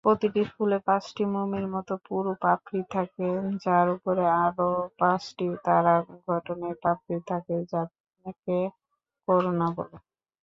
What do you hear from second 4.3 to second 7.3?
আরও পাঁচটি তারা গঠনের পাপড়ি